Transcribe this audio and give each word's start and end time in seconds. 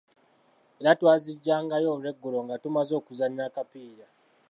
Ente 0.79 0.93
twaziggyangayo 0.99 1.91
lweggulo 2.01 2.39
nga 2.45 2.55
tumaze 2.63 2.93
okuzannya 2.99 3.43
akapiira. 3.47 4.07